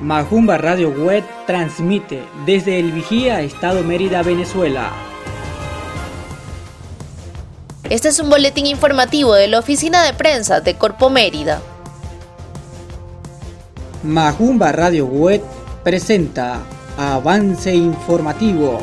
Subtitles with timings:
[0.00, 4.92] Majumba Radio Web transmite desde El Vigía, Estado Mérida, Venezuela.
[7.90, 11.60] Este es un boletín informativo de la oficina de prensa de Corpo Mérida.
[14.02, 15.42] Majumba Radio Web
[15.84, 16.60] presenta
[16.96, 18.80] Avance Informativo.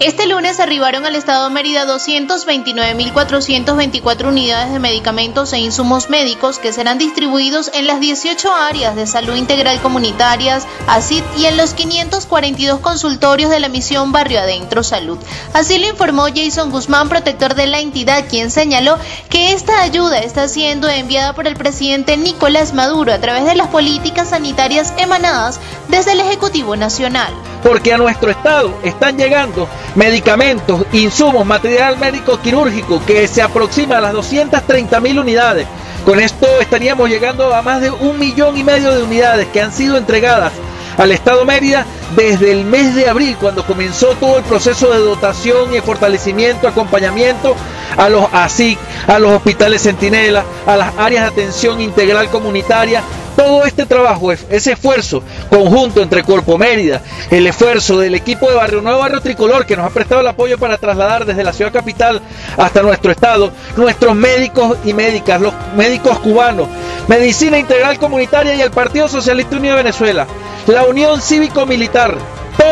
[0.00, 6.72] Este lunes arribaron al estado de Mérida 229.424 unidades de medicamentos e insumos médicos que
[6.72, 12.78] serán distribuidos en las 18 áreas de salud integral comunitarias, ACID y en los 542
[12.78, 15.18] consultorios de la misión Barrio Adentro Salud.
[15.52, 20.46] Así lo informó Jason Guzmán, protector de la entidad, quien señaló que esta ayuda está
[20.46, 25.58] siendo enviada por el presidente Nicolás Maduro a través de las políticas sanitarias emanadas
[25.88, 27.34] desde el Ejecutivo Nacional.
[27.62, 34.00] Porque a nuestro estado están llegando medicamentos, insumos, material médico quirúrgico que se aproxima a
[34.00, 35.66] las 230 mil unidades.
[36.04, 39.72] Con esto estaríamos llegando a más de un millón y medio de unidades que han
[39.72, 40.52] sido entregadas
[40.98, 41.86] al Estado Mérida
[42.16, 47.54] desde el mes de abril, cuando comenzó todo el proceso de dotación y fortalecimiento, acompañamiento
[47.96, 53.02] a los ASIC, a los hospitales Centinela, a las áreas de atención integral comunitaria,
[53.48, 58.82] todo este trabajo, ese esfuerzo conjunto entre Corpo Mérida, el esfuerzo del equipo de Barrio
[58.82, 62.20] Nuevo, Barrio Tricolor, que nos ha prestado el apoyo para trasladar desde la ciudad capital
[62.58, 66.68] hasta nuestro estado, nuestros médicos y médicas, los médicos cubanos,
[67.08, 70.26] Medicina Integral Comunitaria y el Partido Socialista Unido de Venezuela,
[70.66, 72.18] la Unión Cívico-Militar,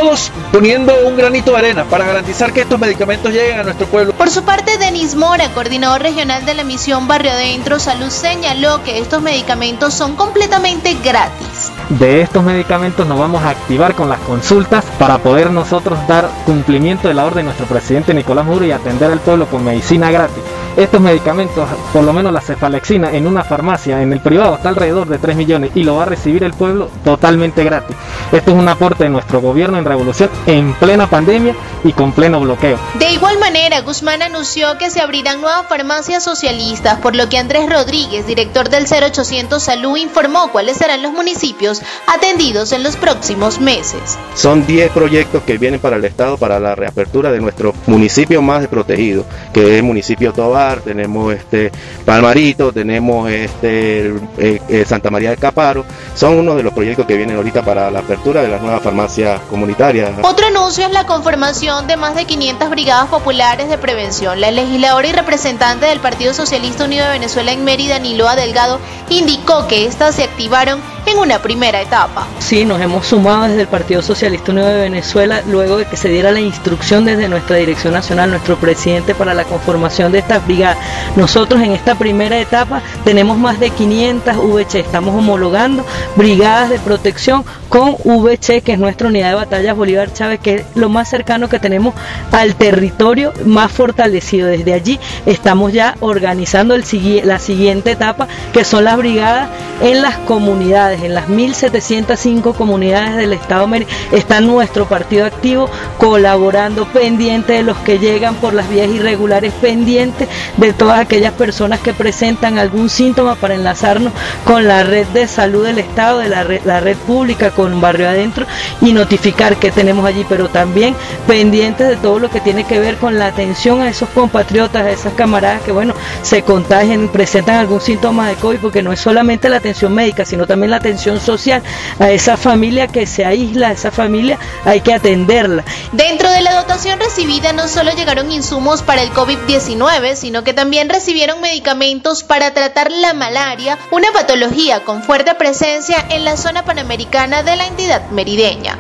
[0.00, 4.12] todos poniendo un granito de arena para garantizar que estos medicamentos lleguen a nuestro pueblo.
[4.12, 8.98] Por su parte, Denis Mora, coordinador regional de la misión Barrio Adentro Salud, señaló que
[8.98, 11.72] estos medicamentos son completamente gratis.
[11.88, 17.08] De estos medicamentos nos vamos a activar con las consultas para poder nosotros dar cumplimiento
[17.08, 20.42] de la orden de nuestro presidente Nicolás Maduro y atender al pueblo con medicina gratis.
[20.76, 25.09] Estos medicamentos, por lo menos la cefalexina en una farmacia, en el privado, está alrededor
[25.09, 27.97] de 3 millones y lo va a recibir el pueblo totalmente gratis.
[28.31, 32.41] Esto es un aporte de nuestro gobierno en revolución en plena pandemia y con pleno
[32.41, 32.78] bloqueo.
[32.98, 37.70] De igual manera, Guzmán anunció que se abrirán nuevas farmacias socialistas, por lo que Andrés
[37.70, 44.19] Rodríguez, director del 0800 Salud, informó cuáles serán los municipios atendidos en los próximos meses.
[44.34, 48.60] Son 10 proyectos que vienen para el Estado para la reapertura de nuestro municipio más
[48.60, 50.34] desprotegido, que es el municipio
[50.75, 51.71] Tenemos este
[52.04, 55.84] Palmarito, tenemos este eh, eh, Santa María del Caparo.
[56.15, 59.41] Son uno de los proyectos que vienen ahorita para la apertura de las nuevas farmacias
[59.50, 60.12] comunitarias.
[60.22, 64.41] Otro anuncio es la conformación de más de 500 brigadas populares de prevención.
[64.41, 69.66] La legisladora y representante del Partido Socialista Unido de Venezuela en Mérida, Niloa Delgado, indicó
[69.69, 72.26] que estas se activaron en una primera etapa.
[72.38, 76.08] Sí, nos hemos sumado desde el Partido Socialista Unido de Venezuela luego de que se
[76.08, 80.78] diera la instrucción desde nuestra Dirección Nacional, nuestro presidente, para la conformación de estas brigadas.
[81.16, 85.84] Nosotros en esta primera etapa tenemos más de 500 VC, estamos homologando
[86.16, 90.64] brigadas de protección con VC, que es nuestra unidad de batallas Bolívar Chávez, que es
[90.74, 91.94] lo más cercano que tenemos
[92.32, 94.48] al territorio más fortalecido.
[94.48, 99.48] Desde allí estamos ya organizando la siguiente etapa, que son las brigadas
[99.80, 103.66] en las comunidades, en las 1705 comunidades del Estado
[104.12, 105.68] está nuestro partido activo
[105.98, 111.80] colaborando pendiente de los que llegan por las vías irregulares, pendiente de todas aquellas personas
[111.80, 114.12] que presentan algún síntoma para enlazarnos
[114.44, 118.08] con la red de salud del Estado, de la red, la red pública, con Barrio
[118.08, 118.46] Adentro
[118.80, 120.94] y notificar que tenemos allí, pero también
[121.26, 124.90] pendientes de todo lo que tiene que ver con la atención a esos compatriotas, a
[124.90, 129.48] esas camaradas que, bueno, se contagian, presentan algún síntoma de COVID, porque no es solamente
[129.48, 130.85] la atención médica, sino también la atención
[131.21, 131.62] social
[131.98, 135.65] a esa familia que se aísla, a esa familia hay que atenderla.
[135.92, 140.88] Dentro de la dotación recibida no solo llegaron insumos para el COVID-19, sino que también
[140.88, 147.42] recibieron medicamentos para tratar la malaria, una patología con fuerte presencia en la zona panamericana
[147.42, 148.78] de la entidad merideña.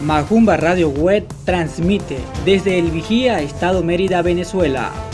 [0.00, 5.07] Majumba Radio Web transmite desde El Vigía, Estado Mérida, Venezuela.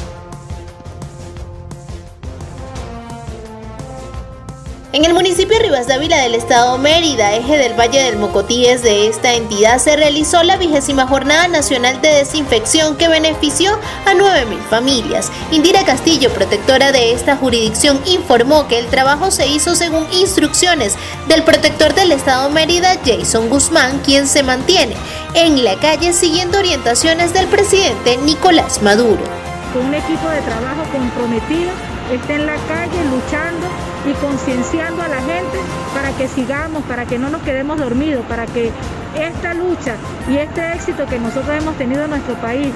[4.95, 9.09] En el municipio de Rivas Dávila del estado Mérida, eje del Valle del Mocotíes de
[9.09, 13.73] esta entidad, se realizó la vigésima jornada nacional de desinfección que benefició
[14.07, 15.33] a 9.000 familias.
[15.51, 20.95] Indira Castillo, protectora de esta jurisdicción, informó que el trabajo se hizo según instrucciones
[21.27, 24.95] del protector del estado Mérida, Jason Guzmán, quien se mantiene
[25.35, 29.25] en la calle siguiendo orientaciones del presidente Nicolás Maduro.
[29.73, 31.73] Con un equipo de trabajo comprometido,
[32.13, 33.67] está en la calle luchando
[34.07, 35.59] y concienciando a la gente
[35.95, 38.71] para que sigamos, para que no nos quedemos dormidos, para que
[39.15, 39.95] esta lucha
[40.29, 42.69] y este éxito que nosotros hemos tenido en nuestro país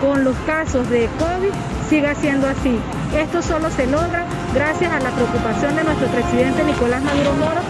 [0.00, 1.50] con los casos de COVID
[1.88, 2.78] siga siendo así.
[3.16, 4.24] Esto solo se logra
[4.54, 7.60] gracias a la preocupación de nuestro presidente Nicolás Maduro Moro,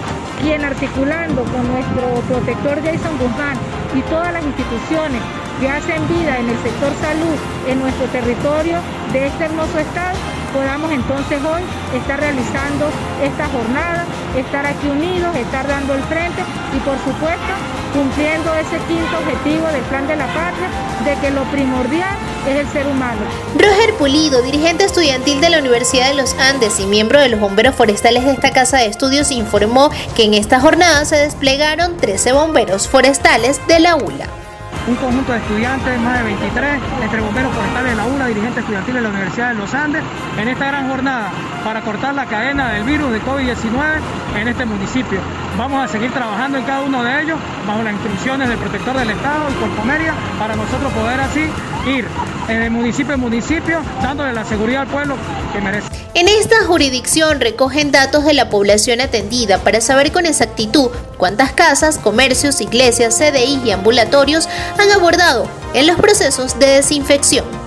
[0.42, 3.56] quien articulando con nuestro protector Jason Guzmán
[3.94, 5.22] y todas las instituciones
[5.60, 7.36] que hacen vida en el sector salud
[7.68, 8.78] en nuestro territorio
[9.12, 10.16] de este hermoso estado,
[10.56, 11.62] podamos entonces hoy
[11.94, 12.88] estar realizando
[13.22, 14.06] esta jornada,
[14.36, 16.42] estar aquí unidos, estar dando el frente
[16.74, 17.52] y por supuesto
[17.92, 20.68] cumpliendo ese quinto objetivo del plan de la patria
[21.04, 22.16] de que lo primordial
[22.48, 23.20] es el ser humano.
[23.54, 27.74] Roger Pulido, dirigente estudiantil de la Universidad de los Andes y miembro de los bomberos
[27.74, 32.88] forestales de esta casa de estudios, informó que en esta jornada se desplegaron 13 bomberos
[32.88, 34.45] forestales de la ULA
[34.86, 39.02] un conjunto de estudiantes, más de 23, entre bomberos forestales de la ULA, dirigentes estudiantiles
[39.02, 40.02] de la Universidad de los Andes,
[40.38, 41.30] en esta gran jornada
[41.64, 44.00] para cortar la cadena del virus de COVID-19
[44.40, 45.18] en este municipio.
[45.58, 49.10] Vamos a seguir trabajando en cada uno de ellos bajo las instrucciones del protector del
[49.10, 51.50] Estado, el Corpomeria, para nosotros poder así
[51.86, 52.06] ir
[52.46, 55.16] de municipio en municipio dándole la seguridad al pueblo
[55.52, 56.05] que merece.
[56.16, 61.98] En esta jurisdicción recogen datos de la población atendida para saber con exactitud cuántas casas,
[61.98, 64.48] comercios, iglesias, CDI y ambulatorios
[64.78, 67.65] han abordado en los procesos de desinfección.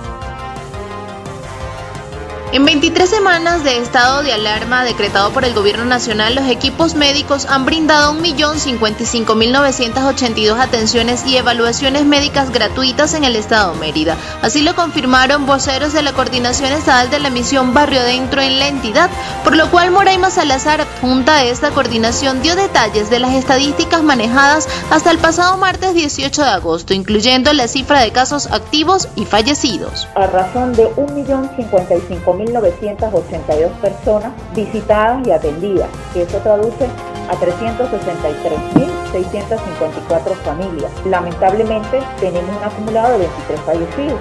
[2.52, 7.46] En 23 semanas de estado de alarma decretado por el Gobierno Nacional, los equipos médicos
[7.46, 14.16] han brindado 1.055.982 atenciones y evaluaciones médicas gratuitas en el estado Mérida.
[14.42, 18.66] Así lo confirmaron voceros de la Coordinación Estatal de la Misión Barrio Adentro en la
[18.66, 19.10] entidad,
[19.44, 24.68] por lo cual Moraima Salazar, junta a esta coordinación, dio detalles de las estadísticas manejadas
[24.90, 30.08] hasta el pasado martes 18 de agosto, incluyendo la cifra de casos activos y fallecidos.
[30.16, 36.86] A razón de 1.055.000 1.982 personas visitadas y atendidas, que eso traduce
[37.28, 40.90] a 363.654 familias.
[41.06, 44.18] Lamentablemente tenemos un acumulado de 23 fallecidos,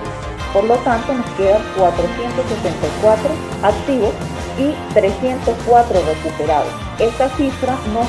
[0.53, 3.29] por lo tanto nos quedan 464
[3.63, 4.13] activos
[4.57, 6.71] y 304 recuperados.
[6.99, 8.07] Esta cifra nos,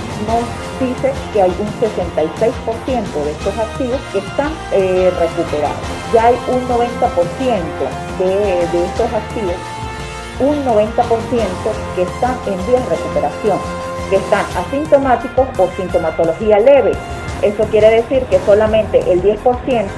[0.81, 5.79] dice que hay un 66% de estos activos que están eh, recuperados.
[6.13, 6.81] Ya hay un 90%
[8.19, 9.55] de, de estos activos
[10.41, 10.95] un 90%
[11.95, 13.59] que están en vía de recuperación,
[14.09, 16.93] que están asintomáticos o sintomatología leve.
[17.43, 19.89] Eso quiere decir que solamente el 10%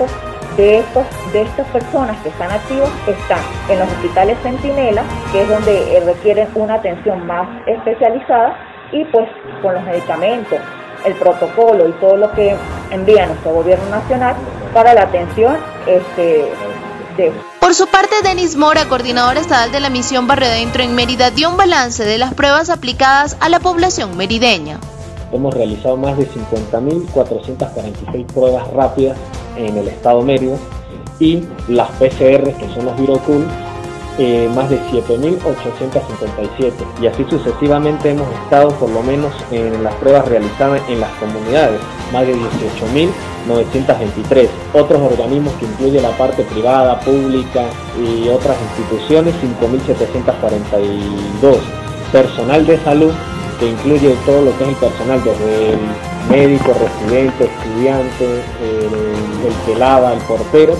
[0.56, 5.02] de, estos, de estas personas que están activos están en los hospitales Centinela,
[5.32, 8.56] que es donde eh, requieren una atención más especializada,
[8.92, 9.28] y pues
[9.62, 10.58] con los medicamentos,
[11.04, 12.54] el protocolo y todo lo que
[12.90, 14.36] envía nuestro gobierno nacional
[14.74, 15.56] para la atención
[15.86, 16.52] este,
[17.16, 17.32] de
[17.72, 21.48] por su parte, Denis Mora, coordinador estatal de la misión Barrio Adentro en Mérida, dio
[21.48, 24.78] un balance de las pruebas aplicadas a la población merideña.
[25.32, 29.16] Hemos realizado más de 50.446 pruebas rápidas
[29.56, 30.58] en el estado Mérida
[31.18, 33.46] y las PCR, que son los Virocul,
[34.18, 40.28] eh, más de 7.857 y así sucesivamente hemos estado por lo menos en las pruebas
[40.28, 41.80] realizadas en las comunidades,
[42.12, 44.48] más de 18.923.
[44.74, 47.64] Otros organismos que incluyen la parte privada, pública
[47.98, 51.58] y otras instituciones, 5.742.
[52.12, 53.12] Personal de salud
[53.58, 55.78] que incluye todo lo que es el personal, desde el
[56.30, 60.74] médico, residente, estudiante, el que lava, el portero,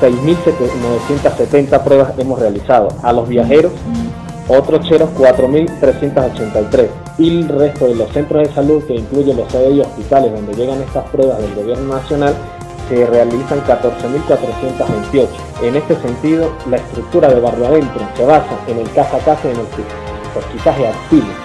[0.00, 2.88] 6.970 pruebas hemos realizado.
[3.02, 3.72] A los viajeros,
[4.48, 6.88] otros cheros 4.383.
[7.18, 10.82] Y el resto de los centros de salud, que incluye los CDI hospitales donde llegan
[10.82, 12.34] estas pruebas del gobierno nacional,
[12.88, 15.28] se realizan 14.428.
[15.62, 19.48] En este sentido, la estructura de barrio adentro se basa en el casa a casa
[19.48, 19.66] y en el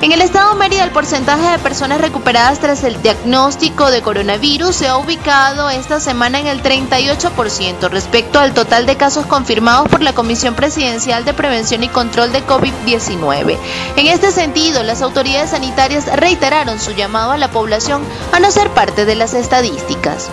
[0.02, 4.88] en el estado Mérida, el porcentaje de personas recuperadas tras el diagnóstico de coronavirus se
[4.88, 10.14] ha ubicado esta semana en el 38% respecto al total de casos confirmados por la
[10.14, 13.58] Comisión Presidencial de Prevención y Control de COVID-19.
[13.96, 18.70] En este sentido, las autoridades sanitarias reiteraron su llamado a la población a no ser
[18.70, 20.30] parte de las estadísticas.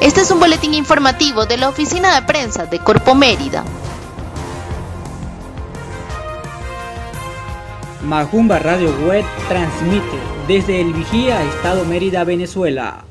[0.00, 3.64] Este es un boletín informativo de la Oficina de Prensa de Corpo Mérida.
[8.12, 13.06] Majumba Radio Web transmite desde El Vigía, Estado Mérida, Venezuela.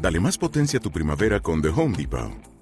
[0.00, 2.57] Dale más potencia a tu primavera con The Home Depot.